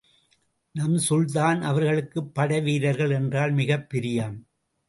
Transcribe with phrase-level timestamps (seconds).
[0.75, 4.37] நம் சுல்தான் அவர்களுக்குப் படை வீரர்கள் என்றால் மிகப்பிரியம்.